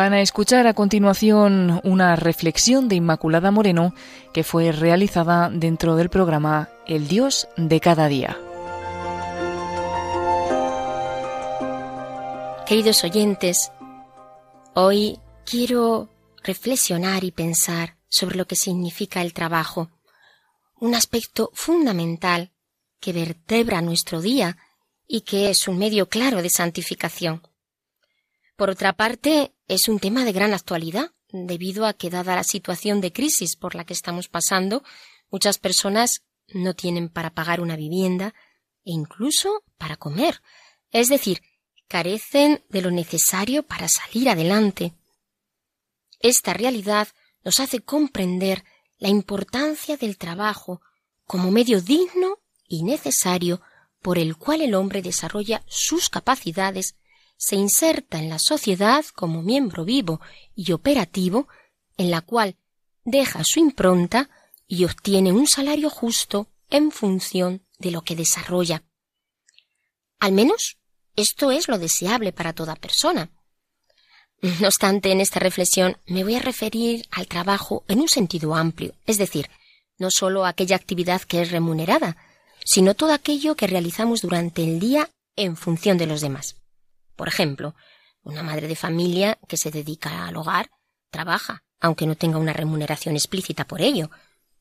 [0.00, 3.94] Van a escuchar a continuación una reflexión de Inmaculada Moreno
[4.32, 8.38] que fue realizada dentro del programa El Dios de cada día.
[12.66, 13.72] Queridos oyentes,
[14.72, 16.08] hoy quiero
[16.44, 19.90] reflexionar y pensar sobre lo que significa el trabajo,
[20.80, 22.52] un aspecto fundamental
[23.00, 24.56] que vertebra nuestro día
[25.06, 27.42] y que es un medio claro de santificación.
[28.60, 33.00] Por otra parte, es un tema de gran actualidad, debido a que, dada la situación
[33.00, 34.82] de crisis por la que estamos pasando,
[35.30, 38.34] muchas personas no tienen para pagar una vivienda
[38.84, 40.42] e incluso para comer,
[40.90, 41.40] es decir,
[41.88, 44.92] carecen de lo necesario para salir adelante.
[46.18, 47.08] Esta realidad
[47.42, 48.62] nos hace comprender
[48.98, 50.82] la importancia del trabajo
[51.24, 53.62] como medio digno y necesario
[54.02, 56.96] por el cual el hombre desarrolla sus capacidades,
[57.40, 60.20] se inserta en la sociedad como miembro vivo
[60.54, 61.48] y operativo,
[61.96, 62.56] en la cual
[63.04, 64.28] deja su impronta
[64.68, 68.82] y obtiene un salario justo en función de lo que desarrolla.
[70.18, 70.76] Al menos
[71.16, 73.30] esto es lo deseable para toda persona.
[74.42, 78.94] No obstante, en esta reflexión me voy a referir al trabajo en un sentido amplio,
[79.06, 79.48] es decir,
[79.98, 82.18] no sólo aquella actividad que es remunerada,
[82.66, 86.59] sino todo aquello que realizamos durante el día en función de los demás.
[87.20, 87.74] Por ejemplo,
[88.22, 90.70] una madre de familia que se dedica al hogar
[91.10, 94.10] trabaja, aunque no tenga una remuneración explícita por ello,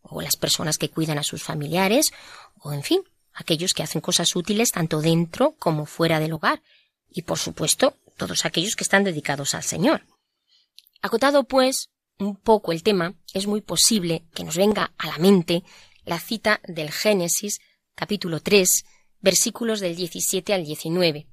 [0.02, 2.12] o las personas que cuidan a sus familiares,
[2.60, 3.02] o en fin,
[3.34, 6.62] aquellos que hacen cosas útiles tanto dentro como fuera del hogar,
[7.10, 10.06] y por supuesto todos aquellos que están dedicados al Señor.
[11.02, 15.64] Acotado, pues, un poco el tema, es muy posible que nos venga a la mente
[16.04, 17.62] la cita del Génesis
[17.96, 18.84] capítulo 3,
[19.22, 21.26] versículos del 17 al 19.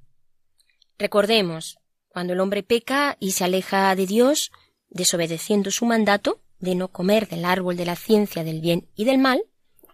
[0.98, 4.50] Recordemos, cuando el hombre peca y se aleja de Dios,
[4.88, 9.18] desobedeciendo su mandato de no comer del árbol de la ciencia del bien y del
[9.18, 9.42] mal,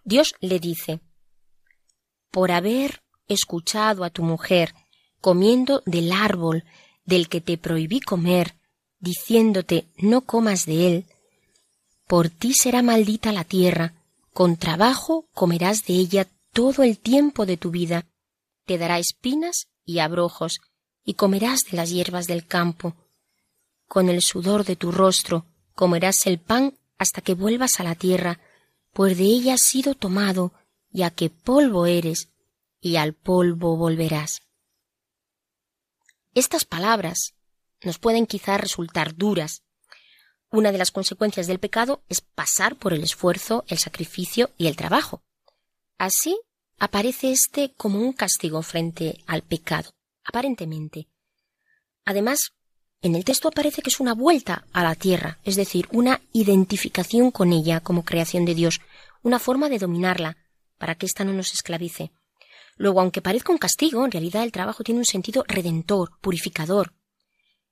[0.04, 1.00] Dios le dice,
[2.31, 4.75] por haber escuchado a tu mujer
[5.21, 6.65] comiendo del árbol
[7.05, 8.56] del que te prohibí comer,
[8.99, 11.06] diciéndote no comas de él,
[12.06, 13.94] por ti será maldita la tierra,
[14.32, 18.06] con trabajo comerás de ella todo el tiempo de tu vida.
[18.66, 20.60] Te dará espinas y abrojos,
[21.04, 22.94] y comerás de las hierbas del campo.
[23.86, 28.40] Con el sudor de tu rostro comerás el pan hasta que vuelvas a la tierra,
[28.92, 30.52] pues de ella has sido tomado,
[30.90, 32.28] ya que polvo eres,
[32.80, 34.42] y al polvo volverás.
[36.34, 37.34] Estas palabras
[37.82, 39.62] nos pueden quizá resultar duras.
[40.50, 44.76] Una de las consecuencias del pecado es pasar por el esfuerzo, el sacrificio y el
[44.76, 45.22] trabajo.
[45.98, 46.38] Así
[46.78, 49.90] aparece éste como un castigo frente al pecado,
[50.25, 51.09] aparentemente.
[52.05, 52.53] Además,
[53.00, 57.31] en el texto aparece que es una vuelta a la tierra, es decir, una identificación
[57.31, 58.81] con ella como creación de Dios,
[59.22, 60.37] una forma de dominarla,
[60.78, 62.12] para que ésta no nos esclavice.
[62.77, 66.93] Luego, aunque parezca un castigo, en realidad el trabajo tiene un sentido redentor, purificador.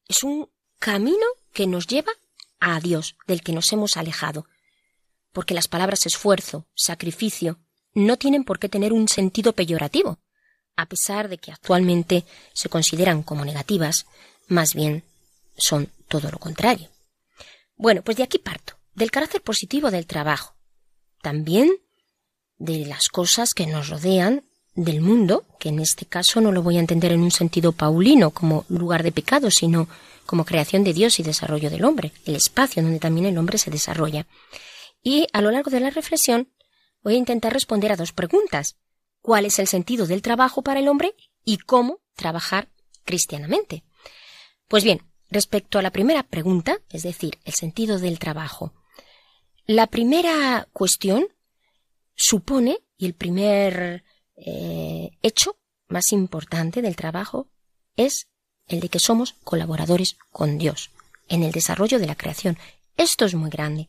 [0.06, 2.12] Es un camino que nos lleva
[2.60, 4.46] a Dios, del que nos hemos alejado.
[5.32, 7.58] Porque las palabras esfuerzo, sacrificio,
[7.94, 10.18] no tienen por qué tener un sentido peyorativo,
[10.80, 12.24] a pesar de que actualmente
[12.54, 14.06] se consideran como negativas,
[14.48, 15.04] más bien
[15.56, 16.88] son todo lo contrario.
[17.76, 20.54] Bueno, pues de aquí parto, del carácter positivo del trabajo,
[21.22, 21.70] también
[22.58, 26.76] de las cosas que nos rodean del mundo, que en este caso no lo voy
[26.76, 29.88] a entender en un sentido paulino como lugar de pecado, sino
[30.26, 33.70] como creación de Dios y desarrollo del hombre, el espacio donde también el hombre se
[33.70, 34.26] desarrolla.
[35.02, 36.48] Y a lo largo de la reflexión
[37.02, 38.76] voy a intentar responder a dos preguntas.
[39.20, 41.14] ¿Cuál es el sentido del trabajo para el hombre
[41.44, 42.68] y cómo trabajar
[43.04, 43.84] cristianamente?
[44.68, 48.72] Pues bien, respecto a la primera pregunta, es decir, el sentido del trabajo,
[49.66, 51.28] la primera cuestión
[52.14, 54.04] supone, y el primer
[54.36, 55.56] eh, hecho
[55.88, 57.48] más importante del trabajo
[57.96, 58.28] es
[58.66, 60.90] el de que somos colaboradores con Dios
[61.28, 62.58] en el desarrollo de la creación.
[62.96, 63.88] Esto es muy grande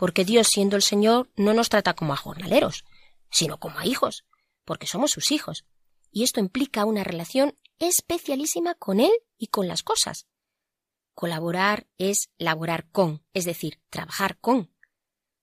[0.00, 2.86] porque Dios, siendo el Señor, no nos trata como a jornaleros,
[3.30, 4.24] sino como a hijos,
[4.64, 5.64] porque somos sus hijos.
[6.12, 10.26] Y esto implica una relación especialísima con Él y con las cosas.
[11.14, 14.70] Colaborar es laborar con, es decir, trabajar con.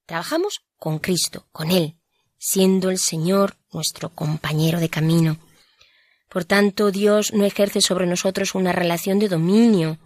[0.06, 1.98] Trabajamos con Cristo, con Él,
[2.38, 5.38] siendo el Señor nuestro compañero de camino.
[6.30, 9.98] Por tanto, Dios no ejerce sobre nosotros una relación de dominio,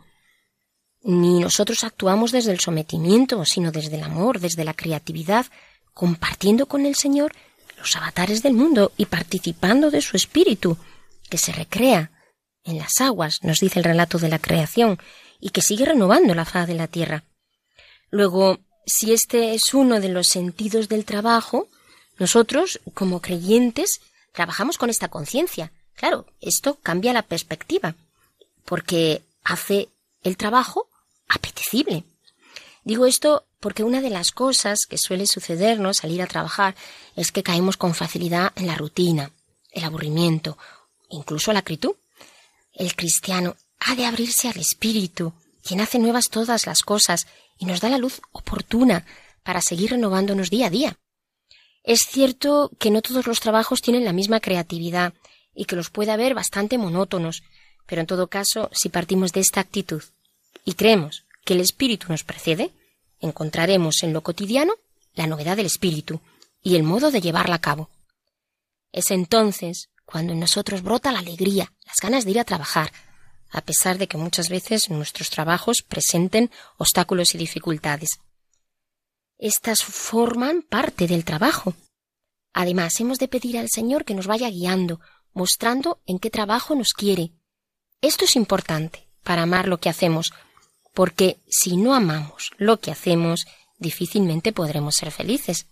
[1.03, 5.47] ni nosotros actuamos desde el sometimiento, sino desde el amor, desde la creatividad,
[5.93, 7.33] compartiendo con el Señor
[7.81, 10.77] los avatares del mundo y participando de su espíritu,
[11.29, 12.11] que se recrea
[12.63, 14.99] en las aguas, nos dice el relato de la creación,
[15.39, 17.23] y que sigue renovando la faz de la tierra.
[18.11, 21.67] Luego, si este es uno de los sentidos del trabajo,
[22.19, 23.99] nosotros, como creyentes,
[24.31, 25.71] trabajamos con esta conciencia.
[25.95, 27.95] Claro, esto cambia la perspectiva,
[28.63, 29.89] porque hace
[30.23, 30.87] el trabajo
[31.27, 32.03] apetecible.
[32.83, 36.75] Digo esto porque una de las cosas que suele sucedernos al ir a trabajar
[37.15, 39.31] es que caemos con facilidad en la rutina,
[39.71, 40.57] el aburrimiento,
[41.09, 41.95] incluso la acritud.
[42.73, 47.27] El cristiano ha de abrirse al Espíritu, quien hace nuevas todas las cosas
[47.57, 49.05] y nos da la luz oportuna
[49.43, 50.97] para seguir renovándonos día a día.
[51.83, 55.13] Es cierto que no todos los trabajos tienen la misma creatividad
[55.53, 57.43] y que los puede haber bastante monótonos,
[57.85, 60.03] pero en todo caso, si partimos de esta actitud
[60.65, 62.71] y creemos que el espíritu nos precede,
[63.21, 64.73] encontraremos en lo cotidiano
[65.13, 66.19] la novedad del espíritu
[66.61, 67.89] y el modo de llevarla a cabo.
[68.91, 72.91] Es entonces cuando en nosotros brota la alegría, las ganas de ir a trabajar,
[73.49, 78.19] a pesar de que muchas veces nuestros trabajos presenten obstáculos y dificultades.
[79.37, 81.73] Estas forman parte del trabajo.
[82.53, 84.99] Además, hemos de pedir al Señor que nos vaya guiando,
[85.33, 87.31] mostrando en qué trabajo nos quiere.
[88.01, 90.33] Esto es importante para amar lo que hacemos,
[90.93, 93.45] porque si no amamos lo que hacemos,
[93.77, 95.67] difícilmente podremos ser felices.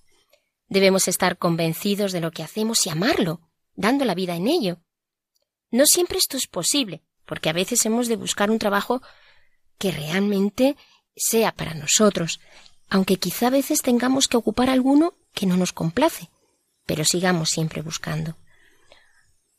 [0.67, 3.41] Debemos estar convencidos de lo que hacemos y amarlo,
[3.75, 4.77] dando la vida en ello.
[5.71, 9.01] No siempre esto es posible, porque a veces hemos de buscar un trabajo
[9.77, 10.75] que realmente
[11.15, 12.39] sea para nosotros,
[12.89, 16.29] aunque quizá a veces tengamos que ocupar alguno que no nos complace,
[16.85, 18.35] pero sigamos siempre buscando.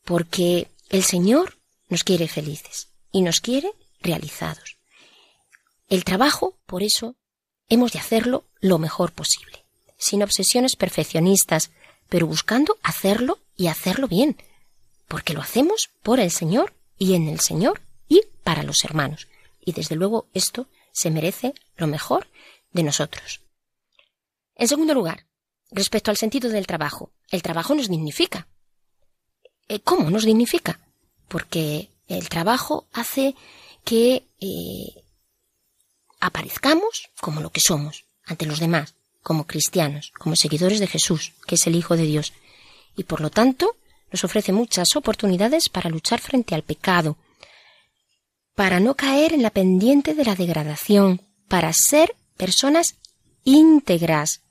[0.03, 1.57] Porque el Señor
[1.87, 3.71] nos quiere felices y nos quiere
[4.01, 4.80] realizados.
[5.91, 7.17] El trabajo, por eso,
[7.67, 9.65] hemos de hacerlo lo mejor posible,
[9.97, 11.71] sin obsesiones perfeccionistas,
[12.07, 14.37] pero buscando hacerlo y hacerlo bien,
[15.09, 19.27] porque lo hacemos por el Señor y en el Señor y para los hermanos.
[19.59, 22.29] Y desde luego esto se merece lo mejor
[22.71, 23.41] de nosotros.
[24.55, 25.25] En segundo lugar,
[25.71, 28.47] respecto al sentido del trabajo, el trabajo nos dignifica.
[29.67, 30.79] Eh, ¿Cómo nos dignifica?
[31.27, 33.35] Porque el trabajo hace
[33.83, 35.00] que eh,
[36.21, 41.55] aparezcamos como lo que somos ante los demás, como cristianos, como seguidores de Jesús, que
[41.55, 42.31] es el Hijo de Dios,
[42.95, 43.75] y por lo tanto
[44.11, 47.17] nos ofrece muchas oportunidades para luchar frente al pecado,
[48.55, 52.95] para no caer en la pendiente de la degradación, para ser personas
[53.43, 54.41] íntegras.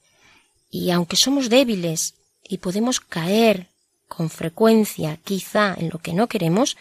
[0.70, 3.68] Y aunque somos débiles y podemos caer
[4.08, 6.76] con frecuencia quizá en lo que no queremos,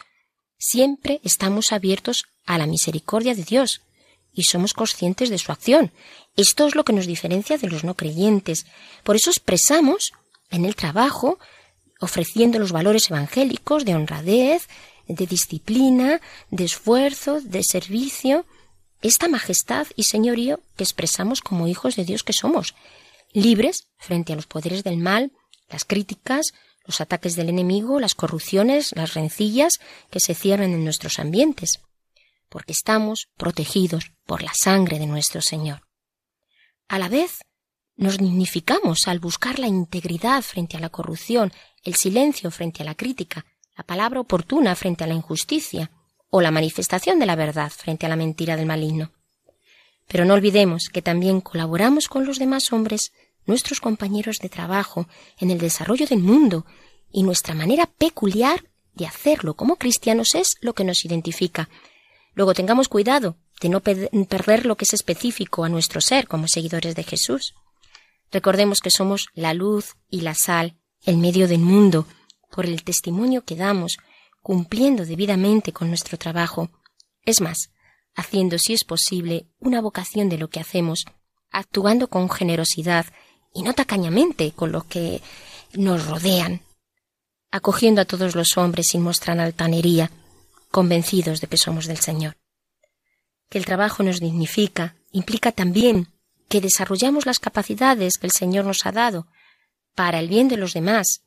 [0.57, 3.81] siempre estamos abiertos a la misericordia de Dios
[4.33, 5.91] y somos conscientes de su acción.
[6.35, 8.65] Esto es lo que nos diferencia de los no creyentes.
[9.03, 10.11] Por eso expresamos
[10.49, 11.39] en el trabajo
[11.99, 14.67] ofreciendo los valores evangélicos de honradez,
[15.07, 18.45] de disciplina, de esfuerzo, de servicio,
[19.01, 22.75] esta majestad y señorío que expresamos como hijos de Dios que somos,
[23.33, 25.31] libres frente a los poderes del mal,
[25.69, 26.53] las críticas,
[26.85, 29.79] los ataques del enemigo, las corrupciones, las rencillas
[30.09, 31.81] que se cierran en nuestros ambientes,
[32.49, 35.83] porque estamos protegidos por la sangre de nuestro Señor.
[36.87, 37.39] A la vez,
[37.95, 41.53] nos dignificamos al buscar la integridad frente a la corrupción,
[41.83, 43.45] el silencio frente a la crítica,
[43.77, 45.91] la palabra oportuna frente a la injusticia,
[46.29, 49.11] o la manifestación de la verdad frente a la mentira del maligno.
[50.07, 53.11] Pero no olvidemos que también colaboramos con los demás hombres,
[53.45, 56.65] nuestros compañeros de trabajo, en el desarrollo del mundo,
[57.11, 58.63] y nuestra manera peculiar
[58.93, 61.69] de hacerlo como cristianos es lo que nos identifica.
[62.33, 66.95] Luego tengamos cuidado de no perder lo que es específico a nuestro ser como seguidores
[66.95, 67.53] de Jesús.
[68.31, 72.05] Recordemos que somos la luz y la sal, el medio del mundo,
[72.51, 73.97] por el testimonio que damos,
[74.41, 76.69] cumpliendo debidamente con nuestro trabajo,
[77.25, 77.71] es más,
[78.15, 81.05] haciendo, si es posible, una vocación de lo que hacemos,
[81.51, 83.05] actuando con generosidad
[83.53, 85.21] y no tacañamente con lo que
[85.73, 86.61] nos rodean,
[87.51, 90.11] acogiendo a todos los hombres sin mostrar altanería,
[90.71, 92.37] convencidos de que somos del Señor.
[93.49, 96.07] Que el trabajo nos dignifica implica también
[96.47, 99.27] que desarrollamos las capacidades que el Señor nos ha dado
[99.95, 101.21] para el bien de los demás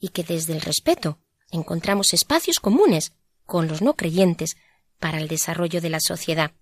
[0.00, 1.18] y que desde el respeto
[1.50, 3.12] encontramos espacios comunes
[3.46, 4.56] con los no creyentes
[4.98, 6.52] para el desarrollo de la sociedad.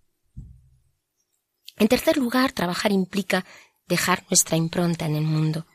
[1.77, 3.45] En tercer lugar, trabajar implica
[3.87, 5.67] dejar nuestra impronta en el mundo,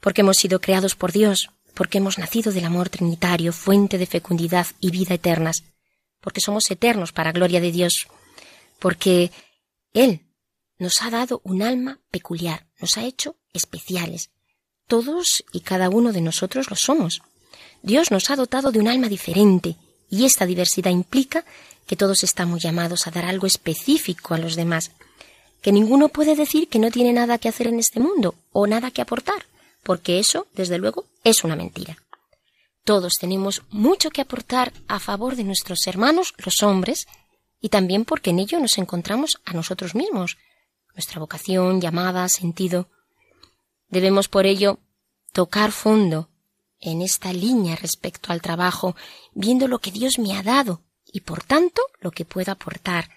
[0.00, 4.66] porque hemos sido creados por Dios, porque hemos nacido del amor trinitario, fuente de fecundidad
[4.80, 5.64] y vida eternas,
[6.20, 8.06] porque somos eternos para gloria de Dios,
[8.78, 9.30] porque
[9.92, 10.20] Él
[10.78, 14.30] nos ha dado un alma peculiar, nos ha hecho especiales.
[14.86, 17.22] Todos y cada uno de nosotros lo somos.
[17.82, 19.76] Dios nos ha dotado de un alma diferente
[20.10, 21.44] Y esta diversidad implica
[21.86, 24.90] que todos estamos llamados a dar algo específico a los demás,
[25.62, 28.90] que ninguno puede decir que no tiene nada que hacer en este mundo o nada
[28.90, 29.46] que aportar,
[29.82, 31.96] porque eso, desde luego, es una mentira.
[32.84, 37.06] Todos tenemos mucho que aportar a favor de nuestros hermanos, los hombres,
[37.60, 40.38] y también porque en ello nos encontramos a nosotros mismos,
[40.94, 42.88] nuestra vocación, llamada, sentido.
[43.88, 44.78] Debemos por ello
[45.32, 46.28] tocar fondo
[46.80, 48.96] en esta línea respecto al trabajo,
[49.34, 50.82] viendo lo que Dios me ha dado
[51.12, 53.10] y por tanto lo que puedo aportar,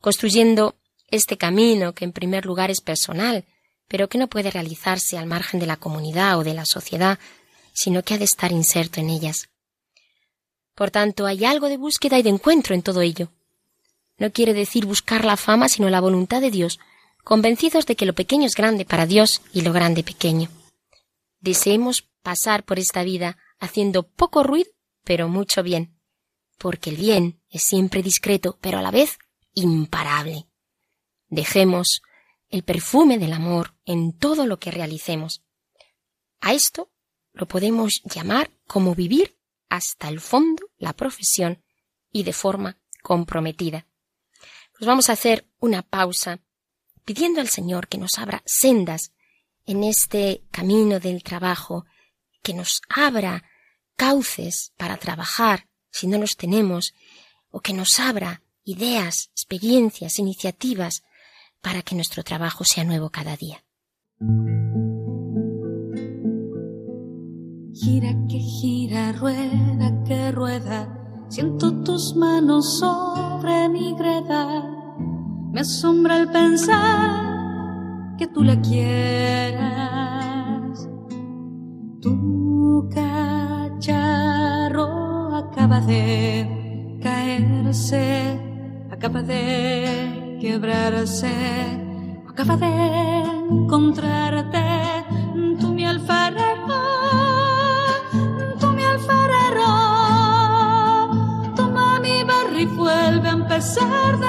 [0.00, 0.74] construyendo
[1.10, 3.44] este camino que en primer lugar es personal,
[3.88, 7.18] pero que no puede realizarse al margen de la comunidad o de la sociedad,
[7.72, 9.48] sino que ha de estar inserto en ellas.
[10.74, 13.32] Por tanto, hay algo de búsqueda y de encuentro en todo ello.
[14.18, 16.78] No quiere decir buscar la fama, sino la voluntad de Dios,
[17.24, 20.48] convencidos de que lo pequeño es grande para Dios y lo grande pequeño.
[21.40, 24.70] Deseemos pasar por esta vida haciendo poco ruido,
[25.04, 25.98] pero mucho bien,
[26.58, 29.18] porque el bien es siempre discreto, pero a la vez
[29.54, 30.46] imparable.
[31.28, 32.02] Dejemos
[32.50, 35.42] el perfume del amor en todo lo que realicemos.
[36.40, 36.90] A esto
[37.32, 39.38] lo podemos llamar como vivir
[39.68, 41.62] hasta el fondo la profesión
[42.10, 43.86] y de forma comprometida.
[44.72, 46.40] Pues vamos a hacer una pausa
[47.04, 49.12] pidiendo al Señor que nos abra sendas
[49.66, 51.84] en este camino del trabajo,
[52.42, 53.44] que nos abra
[53.96, 56.94] cauces para trabajar si no los tenemos,
[57.50, 61.02] o que nos abra ideas, experiencias, iniciativas
[61.60, 63.64] para que nuestro trabajo sea nuevo cada día.
[67.74, 70.88] Gira que gira, rueda que rueda,
[71.28, 74.64] siento tus manos sobre mi greda.
[75.52, 79.68] Me asombra el pensar que tú la quieras.
[82.00, 84.86] Tu cacharro
[85.36, 88.40] acaba de caerse,
[88.90, 91.32] acaba de quebrarse.
[92.28, 94.64] Acaba de encontrarte,
[95.60, 96.82] tú mi alfarero,
[98.60, 99.70] tú mi alfarero.
[101.56, 104.27] Toma mi barro y vuelve a empezar de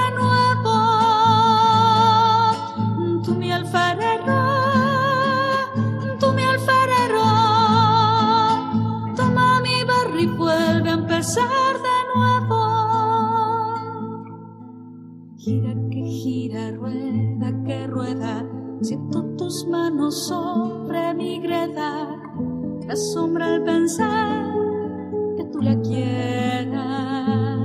[17.66, 18.46] que rueda,
[18.82, 22.18] siento tus manos sobre mi greda,
[22.86, 24.54] me asombra el pensar
[25.38, 27.60] que tú la quieras.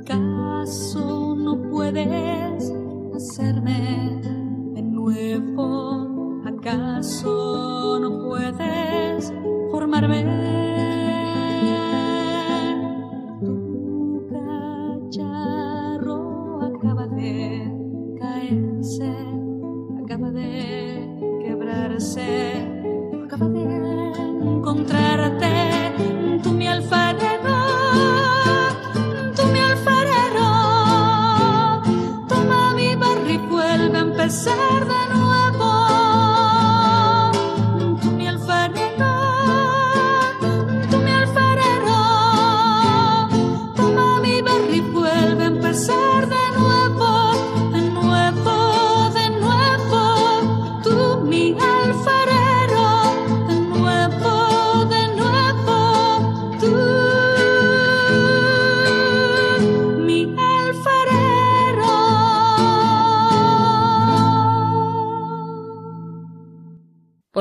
[0.00, 2.72] ¿Acaso no puedes
[3.14, 4.20] hacerme
[4.74, 6.42] de nuevo?
[6.46, 9.32] ¿Acaso no puedes
[9.72, 10.45] formarme?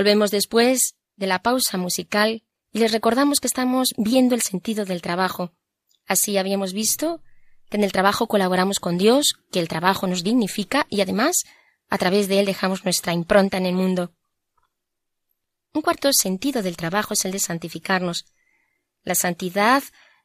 [0.06, 5.02] Volvemos después de la pausa musical y les recordamos que estamos viendo el sentido del
[5.02, 5.52] trabajo.
[6.06, 7.24] Así habíamos visto
[7.72, 11.38] que en el trabajo colaboramos con Dios, que el trabajo nos dignifica y además
[11.90, 14.14] a través de él dejamos nuestra impronta en el mundo.
[15.74, 18.26] Un cuarto sentido del trabajo es el de santificarnos.
[19.02, 19.82] La santidad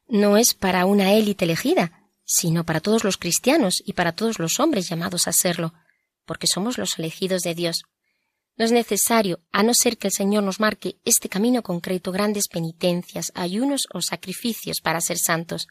[0.07, 4.59] no es para una élite elegida, sino para todos los cristianos y para todos los
[4.59, 5.73] hombres llamados a serlo,
[6.25, 7.81] porque somos los elegidos de Dios.
[8.61, 12.47] No es necesario, a no ser que el Señor nos marque este camino concreto, grandes
[12.47, 15.65] penitencias, ayunos o sacrificios para ser santos.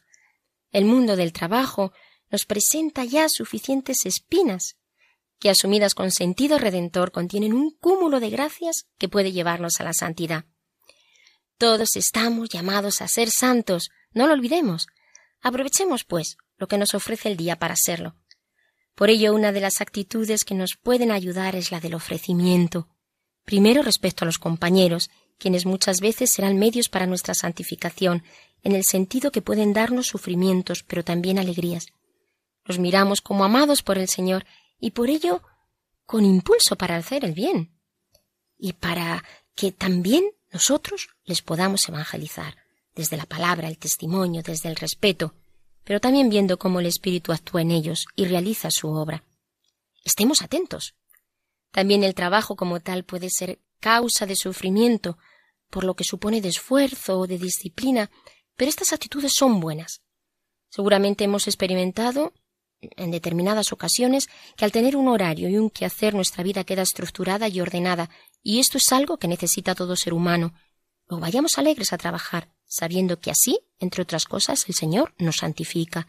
[0.71, 1.93] El mundo del trabajo
[2.29, 4.75] nos presenta ya suficientes espinas,
[5.39, 9.93] que asumidas con sentido redentor contienen un cúmulo de gracias que puede llevarnos a la
[9.93, 10.43] santidad.
[11.57, 14.87] Todos estamos llamados a ser santos, no lo olvidemos.
[15.39, 18.17] Aprovechemos, pues, lo que nos ofrece el día para serlo.
[18.95, 22.87] Por ello, una de las actitudes que nos pueden ayudar es la del ofrecimiento.
[23.45, 28.23] Primero respecto a los compañeros, quienes muchas veces serán medios para nuestra santificación,
[28.63, 31.87] en el sentido que pueden darnos sufrimientos, pero también alegrías.
[32.63, 34.45] Los miramos como amados por el Señor
[34.79, 35.41] y por ello
[36.05, 37.71] con impulso para hacer el bien
[38.57, 39.23] y para
[39.55, 42.57] que también nosotros les podamos evangelizar
[42.93, 45.33] desde la palabra, el testimonio, desde el respeto,
[45.83, 49.23] pero también viendo cómo el Espíritu actúa en ellos y realiza su obra.
[50.03, 50.95] Estemos atentos.
[51.71, 55.17] También el trabajo como tal puede ser causa de sufrimiento,
[55.69, 58.11] por lo que supone de esfuerzo o de disciplina,
[58.55, 60.01] pero estas actitudes son buenas.
[60.69, 62.33] Seguramente hemos experimentado
[62.81, 67.47] en determinadas ocasiones que al tener un horario y un quehacer nuestra vida queda estructurada
[67.47, 68.09] y ordenada,
[68.43, 70.53] y esto es algo que necesita todo ser humano.
[71.07, 76.07] O vayamos alegres a trabajar, sabiendo que así, entre otras cosas, el Señor nos santifica.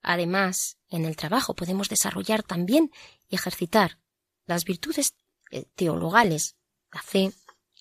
[0.00, 2.92] Además, en el trabajo podemos desarrollar también
[3.28, 3.98] y ejercitar
[4.46, 5.14] las virtudes
[5.50, 6.54] eh, teologales,
[6.92, 7.32] la fe,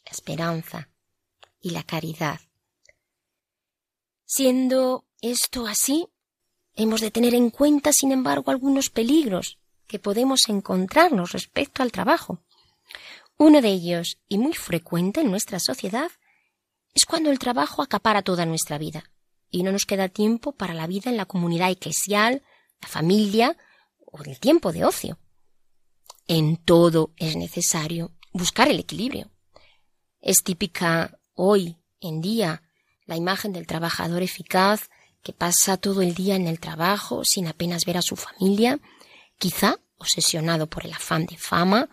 [0.04, 0.90] la esperanza
[1.62, 2.40] y la caridad.
[4.26, 6.08] Siendo esto así,
[6.74, 12.42] hemos de tener en cuenta, sin embargo, algunos peligros que podemos encontrarnos respecto al trabajo.
[13.38, 16.10] Uno de ellos, y muy frecuente en nuestra sociedad,
[16.98, 19.04] es cuando el trabajo acapara toda nuestra vida
[19.52, 22.42] y no nos queda tiempo para la vida en la comunidad eclesial,
[22.82, 23.56] la familia
[24.04, 25.20] o el tiempo de ocio.
[26.28, 29.30] En todo es necesario buscar el equilibrio.
[30.22, 32.64] Es típica hoy en día
[33.06, 34.90] la imagen del trabajador eficaz
[35.22, 38.80] que pasa todo el día en el trabajo sin apenas ver a su familia,
[39.38, 41.90] quizá obsesionado por el afán de fama,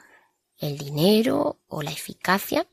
[0.56, 2.66] el dinero o la eficacia.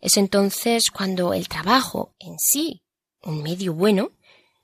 [0.00, 2.82] Es entonces cuando el trabajo en sí,
[3.22, 4.12] un medio bueno,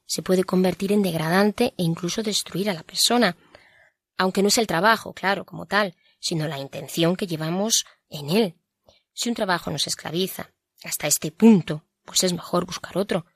[0.06, 3.36] se puede convertir en degradante e incluso destruir a la persona,
[4.16, 8.54] aunque no es el trabajo, claro, como tal, sino la intención que llevamos en él.
[9.12, 10.52] Si un trabajo nos esclaviza
[10.84, 13.26] hasta este punto, pues es mejor buscar otro,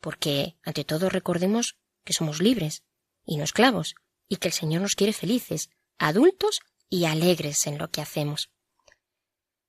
[0.00, 2.82] porque ante todo recordemos que somos libres
[3.24, 3.94] y no esclavos,
[4.28, 8.50] y que el Señor nos quiere felices, adultos y alegres en lo que hacemos.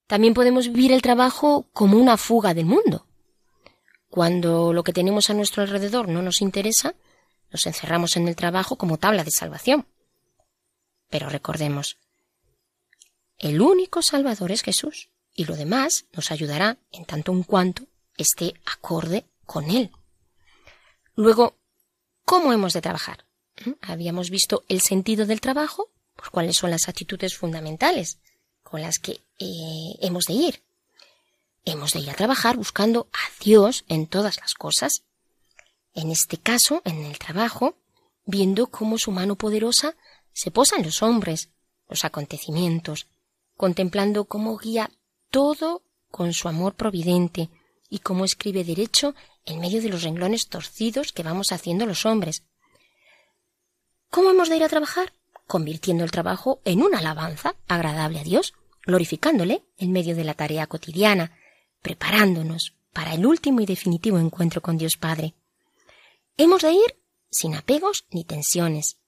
[0.06, 3.06] También podemos vivir el trabajo como una fuga del mundo.
[4.08, 6.94] Cuando lo que tenemos a nuestro alrededor no nos interesa,
[7.50, 9.86] nos encerramos en el trabajo como tabla de salvación.
[11.08, 11.98] Pero recordemos,
[13.38, 17.84] el único Salvador es Jesús, y lo demás nos ayudará en tanto en cuanto
[18.16, 19.90] esté acorde con Él.
[21.14, 21.56] Luego,
[22.24, 23.24] ¿cómo hemos de trabajar?
[23.64, 23.72] ¿Mm?
[23.80, 28.18] Habíamos visto el sentido del trabajo, pues cuáles son las actitudes fundamentales
[28.72, 30.62] con las que eh, hemos de ir.
[31.66, 35.02] Hemos de ir a trabajar buscando a Dios en todas las cosas.
[35.92, 37.76] En este caso, en el trabajo,
[38.24, 39.94] viendo cómo su mano poderosa
[40.32, 41.50] se posa en los hombres,
[41.90, 43.08] los acontecimientos,
[43.58, 44.90] contemplando cómo guía
[45.30, 47.50] todo con su amor providente
[47.90, 52.42] y cómo escribe derecho en medio de los renglones torcidos que vamos haciendo los hombres.
[54.10, 55.12] ¿Cómo hemos de ir a trabajar?
[55.46, 58.54] Convirtiendo el trabajo en una alabanza agradable a Dios,
[58.84, 61.36] glorificándole en medio de la tarea cotidiana,
[61.82, 65.34] preparándonos para el último y definitivo encuentro con Dios Padre.
[66.36, 66.96] Hemos de ir
[67.30, 68.98] sin apegos ni tensiones,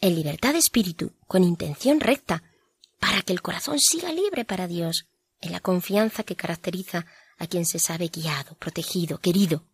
[0.00, 2.42] en libertad de espíritu, con intención recta,
[2.98, 5.06] para que el corazón siga libre para Dios,
[5.40, 7.06] en la confianza que caracteriza
[7.38, 9.64] a quien se sabe guiado, protegido, querido.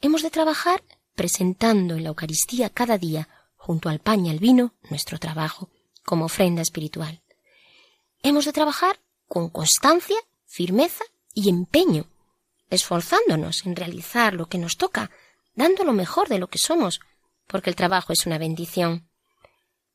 [0.00, 0.82] Hemos de trabajar
[1.14, 5.70] presentando en la Eucaristía cada día, junto al pan y al vino, nuestro trabajo,
[6.04, 7.22] como ofrenda espiritual.
[8.22, 11.04] Hemos de trabajar con constancia, firmeza
[11.34, 12.06] y empeño,
[12.70, 15.10] esforzándonos en realizar lo que nos toca,
[15.54, 17.00] dando lo mejor de lo que somos,
[17.46, 19.08] porque el trabajo es una bendición.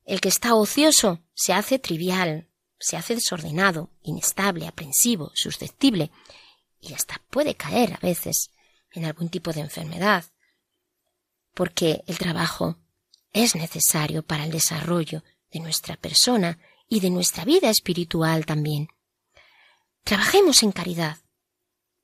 [0.05, 6.11] El que está ocioso se hace trivial, se hace desordenado, inestable, aprensivo, susceptible,
[6.79, 8.51] y hasta puede caer a veces
[8.91, 10.25] en algún tipo de enfermedad,
[11.53, 12.77] porque el trabajo
[13.31, 16.59] es necesario para el desarrollo de nuestra persona
[16.93, 18.87] y de nuestra vida espiritual también.
[20.03, 21.17] Trabajemos en caridad.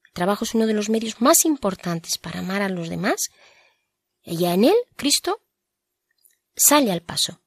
[0.03, 3.29] El trabajo es uno de los medios más importantes para amar a los demás
[4.23, 5.41] y en él Cristo
[6.55, 7.39] sale al paso.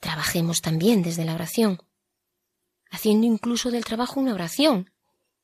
[0.00, 1.82] Trabajemos también desde la oración,
[2.90, 4.90] haciendo incluso del trabajo una oración.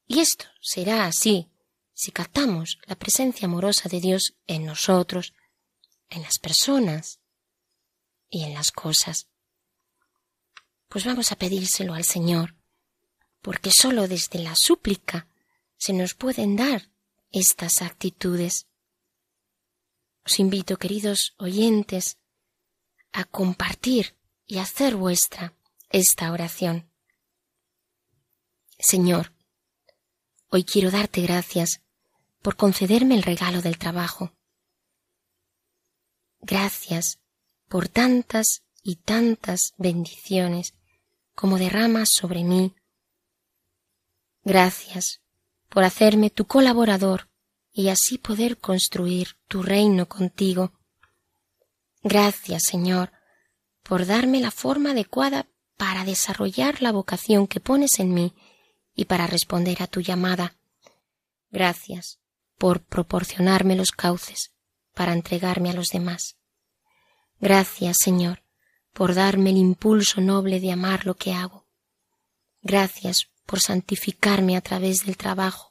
[0.07, 1.51] Y esto será así
[1.93, 5.35] si captamos la presencia amorosa de Dios en nosotros,
[6.09, 7.21] en las personas
[8.31, 9.30] y en las cosas.
[10.91, 12.55] Pues vamos a pedírselo al Señor,
[13.41, 15.27] porque sólo desde la súplica
[15.79, 16.91] se nos pueden dar
[17.33, 18.67] estas actitudes.
[20.27, 22.19] Os invito, queridos oyentes,
[23.13, 24.15] a compartir
[24.47, 25.55] y hacer vuestra
[25.89, 26.91] esta oración.
[28.79, 29.33] Señor,
[30.53, 31.81] Hoy quiero darte gracias
[32.43, 34.33] por concederme el regalo del trabajo.
[36.41, 37.21] Gracias
[37.69, 40.75] por tantas y tantas bendiciones
[41.35, 42.75] como derramas sobre mí.
[44.43, 45.21] Gracias
[45.69, 47.29] por hacerme tu colaborador
[47.73, 50.73] y así poder construir tu reino contigo.
[52.03, 53.13] Gracias, Señor,
[53.83, 58.35] por darme la forma adecuada para desarrollar la vocación que pones en mí
[58.95, 60.57] y para responder a tu llamada.
[61.51, 62.21] Gracias
[62.59, 64.53] por proporcionarme los cauces
[64.95, 66.37] para entregarme a los demás.
[67.39, 68.43] Gracias, Señor,
[68.93, 71.67] por darme el impulso noble de amar lo que hago.
[72.63, 75.71] Gracias por santificarme a través del trabajo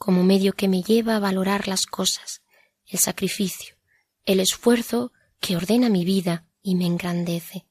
[0.00, 2.40] como medio que me lleva a valorar las cosas,
[2.86, 3.76] el sacrificio,
[4.24, 7.66] el esfuerzo que ordena mi vida y me engrandece.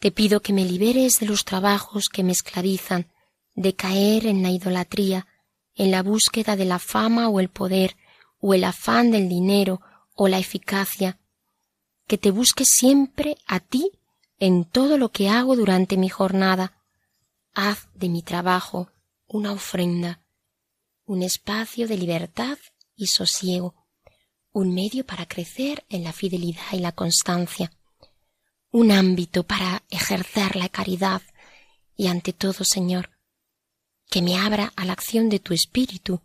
[0.00, 3.06] Te pido que me liberes de los trabajos que me esclavizan,
[3.54, 5.28] de caer en la idolatría,
[5.76, 7.96] en la búsqueda de la fama o el poder,
[8.40, 9.80] o el afán del dinero
[10.16, 11.19] o la eficacia,
[12.10, 13.92] que te busque siempre a ti
[14.40, 16.76] en todo lo que hago durante mi jornada.
[17.54, 18.90] Haz de mi trabajo
[19.28, 20.20] una ofrenda,
[21.04, 22.58] un espacio de libertad
[22.96, 23.76] y sosiego,
[24.50, 27.70] un medio para crecer en la fidelidad y la constancia,
[28.72, 31.22] un ámbito para ejercer la caridad
[31.96, 33.10] y ante todo, Señor,
[34.08, 36.20] que me abra a la acción de tu espíritu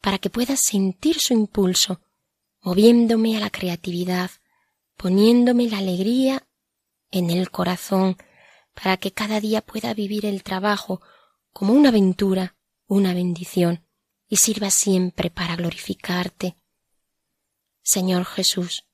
[0.00, 2.00] para que pueda sentir su impulso,
[2.62, 4.32] moviéndome a la creatividad,
[5.00, 6.46] poniéndome la alegría
[7.10, 8.18] en el corazón,
[8.74, 11.00] para que cada día pueda vivir el trabajo
[11.54, 12.54] como una aventura,
[12.86, 13.82] una bendición,
[14.28, 16.54] y sirva siempre para glorificarte.
[17.82, 18.84] Señor Jesús,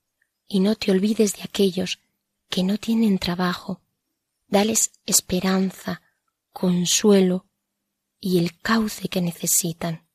[0.47, 1.99] y no te olvides de aquellos
[2.49, 3.83] que no tienen trabajo,
[4.47, 6.03] dales esperanza,
[6.53, 7.47] consuelo
[8.21, 10.07] y el cauce que necesitan.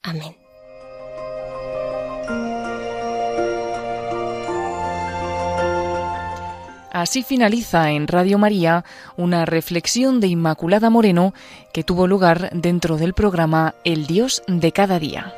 [0.00, 0.37] Amén.
[6.92, 8.84] Así finaliza en Radio María
[9.16, 11.34] una reflexión de Inmaculada Moreno
[11.72, 15.34] que tuvo lugar dentro del programa El Dios de cada día.